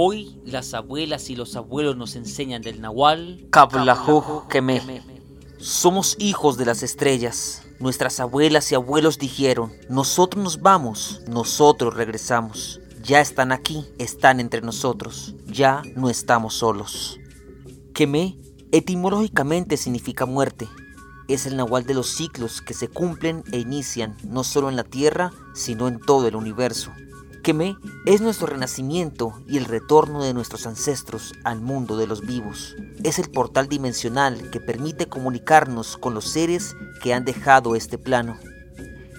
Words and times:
Hoy 0.00 0.40
las 0.44 0.74
abuelas 0.74 1.28
y 1.28 1.34
los 1.34 1.56
abuelos 1.56 1.96
nos 1.96 2.14
enseñan 2.14 2.62
del 2.62 2.80
Nahual. 2.80 3.48
Kablahu 3.50 4.46
Keme. 4.48 5.02
Somos 5.58 6.14
hijos 6.20 6.56
de 6.56 6.64
las 6.66 6.84
estrellas. 6.84 7.64
Nuestras 7.80 8.20
abuelas 8.20 8.70
y 8.70 8.76
abuelos 8.76 9.18
dijeron, 9.18 9.72
nosotros 9.88 10.44
nos 10.44 10.62
vamos, 10.62 11.22
nosotros 11.26 11.94
regresamos. 11.94 12.80
Ya 13.02 13.20
están 13.20 13.50
aquí, 13.50 13.86
están 13.98 14.38
entre 14.38 14.60
nosotros, 14.60 15.34
ya 15.46 15.82
no 15.96 16.08
estamos 16.10 16.54
solos. 16.54 17.18
Keme 17.92 18.38
etimológicamente 18.70 19.76
significa 19.76 20.26
muerte. 20.26 20.68
Es 21.26 21.44
el 21.44 21.56
nahual 21.56 21.86
de 21.86 21.94
los 21.94 22.06
ciclos 22.06 22.62
que 22.62 22.72
se 22.72 22.86
cumplen 22.86 23.42
e 23.50 23.58
inician 23.58 24.16
no 24.22 24.44
solo 24.44 24.68
en 24.68 24.76
la 24.76 24.84
Tierra, 24.84 25.32
sino 25.54 25.88
en 25.88 25.98
todo 25.98 26.28
el 26.28 26.36
universo. 26.36 26.92
Keme 27.42 27.76
es 28.04 28.20
nuestro 28.20 28.46
renacimiento 28.46 29.32
y 29.46 29.56
el 29.56 29.64
retorno 29.64 30.22
de 30.22 30.34
nuestros 30.34 30.66
ancestros 30.66 31.34
al 31.44 31.60
mundo 31.60 31.96
de 31.96 32.06
los 32.06 32.20
vivos. 32.20 32.76
Es 33.04 33.18
el 33.18 33.30
portal 33.30 33.68
dimensional 33.68 34.50
que 34.50 34.60
permite 34.60 35.06
comunicarnos 35.06 35.96
con 35.96 36.14
los 36.14 36.28
seres 36.28 36.76
que 37.02 37.14
han 37.14 37.24
dejado 37.24 37.76
este 37.76 37.96
plano. 37.96 38.38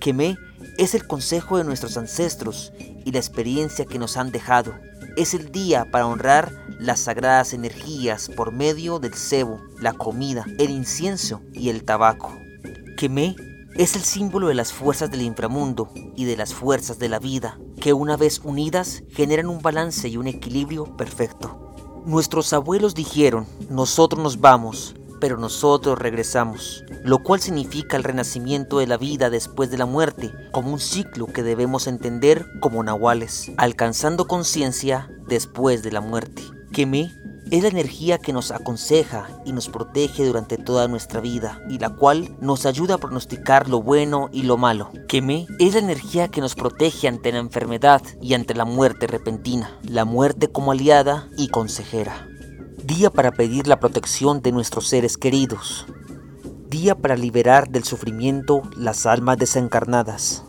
Keme 0.00 0.38
es 0.78 0.94
el 0.94 1.06
consejo 1.06 1.58
de 1.58 1.64
nuestros 1.64 1.96
ancestros 1.96 2.72
y 3.04 3.12
la 3.12 3.18
experiencia 3.18 3.84
que 3.84 3.98
nos 3.98 4.16
han 4.16 4.30
dejado. 4.30 4.74
Es 5.16 5.34
el 5.34 5.52
día 5.52 5.86
para 5.90 6.06
honrar 6.06 6.52
las 6.78 7.00
sagradas 7.00 7.52
energías 7.52 8.28
por 8.28 8.52
medio 8.52 8.98
del 8.98 9.14
cebo, 9.14 9.60
la 9.80 9.92
comida, 9.92 10.44
el 10.58 10.70
incienso 10.70 11.42
y 11.52 11.68
el 11.68 11.84
tabaco. 11.84 12.32
Keme 12.96 13.36
es 13.76 13.96
el 13.96 14.02
símbolo 14.02 14.48
de 14.48 14.54
las 14.54 14.72
fuerzas 14.72 15.10
del 15.10 15.22
inframundo 15.22 15.90
y 16.14 16.24
de 16.24 16.36
las 16.36 16.54
fuerzas 16.54 16.98
de 16.98 17.08
la 17.08 17.18
vida, 17.18 17.58
que 17.80 17.92
una 17.92 18.16
vez 18.16 18.40
unidas 18.44 19.02
generan 19.10 19.48
un 19.48 19.62
balance 19.62 20.08
y 20.08 20.16
un 20.16 20.28
equilibrio 20.28 20.96
perfecto. 20.96 21.72
Nuestros 22.06 22.52
abuelos 22.52 22.94
dijeron, 22.94 23.46
nosotros 23.70 24.22
nos 24.22 24.40
vamos, 24.40 24.94
pero 25.20 25.38
nosotros 25.38 25.98
regresamos, 25.98 26.84
lo 27.02 27.22
cual 27.22 27.40
significa 27.40 27.96
el 27.96 28.04
renacimiento 28.04 28.78
de 28.78 28.86
la 28.86 28.96
vida 28.96 29.30
después 29.30 29.70
de 29.70 29.78
la 29.78 29.86
muerte, 29.86 30.30
como 30.52 30.72
un 30.72 30.80
ciclo 30.80 31.26
que 31.26 31.42
debemos 31.42 31.86
entender 31.86 32.46
como 32.60 32.84
nahuales, 32.84 33.50
alcanzando 33.56 34.26
conciencia 34.26 35.10
después 35.26 35.82
de 35.82 35.92
la 35.92 36.00
muerte. 36.00 36.42
Keme 36.72 37.10
es 37.54 37.62
la 37.62 37.68
energía 37.68 38.18
que 38.18 38.32
nos 38.32 38.50
aconseja 38.50 39.28
y 39.44 39.52
nos 39.52 39.68
protege 39.68 40.26
durante 40.26 40.58
toda 40.58 40.88
nuestra 40.88 41.20
vida 41.20 41.62
y 41.70 41.78
la 41.78 41.90
cual 41.90 42.36
nos 42.40 42.66
ayuda 42.66 42.96
a 42.96 42.98
pronosticar 42.98 43.68
lo 43.68 43.80
bueno 43.80 44.28
y 44.32 44.42
lo 44.42 44.56
malo. 44.56 44.90
Keme 45.06 45.46
es 45.60 45.74
la 45.74 45.78
energía 45.78 46.26
que 46.26 46.40
nos 46.40 46.56
protege 46.56 47.06
ante 47.06 47.30
la 47.30 47.38
enfermedad 47.38 48.02
y 48.20 48.34
ante 48.34 48.54
la 48.54 48.64
muerte 48.64 49.06
repentina, 49.06 49.78
la 49.84 50.04
muerte 50.04 50.48
como 50.48 50.72
aliada 50.72 51.28
y 51.38 51.46
consejera. 51.46 52.26
Día 52.82 53.10
para 53.10 53.30
pedir 53.30 53.68
la 53.68 53.78
protección 53.78 54.42
de 54.42 54.50
nuestros 54.50 54.88
seres 54.88 55.16
queridos. 55.16 55.86
Día 56.68 56.96
para 56.96 57.14
liberar 57.14 57.68
del 57.68 57.84
sufrimiento 57.84 58.62
las 58.76 59.06
almas 59.06 59.38
desencarnadas. 59.38 60.42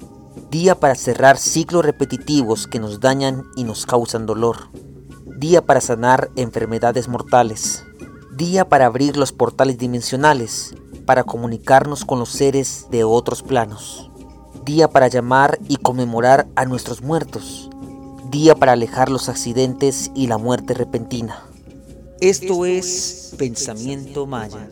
Día 0.50 0.74
para 0.74 0.96
cerrar 0.96 1.38
ciclos 1.38 1.86
repetitivos 1.86 2.66
que 2.66 2.80
nos 2.80 3.00
dañan 3.00 3.44
y 3.56 3.64
nos 3.64 3.86
causan 3.86 4.26
dolor 4.26 4.70
día 5.38 5.66
para 5.66 5.82
sanar 5.82 6.30
enfermedades 6.36 7.08
mortales, 7.08 7.84
día 8.36 8.68
para 8.70 8.86
abrir 8.86 9.18
los 9.18 9.32
portales 9.32 9.78
dimensionales, 9.78 10.74
para 11.06 11.24
comunicarnos 11.24 12.06
con 12.06 12.20
los 12.20 12.30
seres 12.30 12.88
de 12.90 13.04
otros 13.04 13.44
planos, 13.44 14.10
día 14.64 14.88
para 14.88 15.08
llamar 15.08 15.60
y 15.68 15.76
conmemorar 15.76 16.48
a 16.56 16.66
nuestros 16.66 17.02
muertos, 17.02 17.70
día 18.32 18.56
para 18.56 18.72
alejar 18.72 19.10
los 19.10 19.28
accidentes 19.28 20.10
y 20.16 20.28
la 20.28 20.38
muerte 20.38 20.74
repentina. 20.74 21.44
Esto 22.22 22.66
es 22.66 23.34
Pensamiento 23.38 24.26
Maya. 24.26 24.70